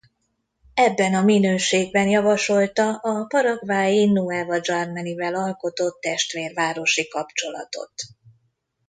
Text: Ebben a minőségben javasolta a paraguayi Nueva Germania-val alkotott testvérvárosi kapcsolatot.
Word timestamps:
Ebben 0.73 1.13
a 1.13 1.21
minőségben 1.21 2.07
javasolta 2.07 2.95
a 2.95 3.25
paraguayi 3.25 4.05
Nueva 4.05 4.59
Germania-val 4.59 5.35
alkotott 5.35 5.99
testvérvárosi 6.01 7.07
kapcsolatot. 7.07 7.93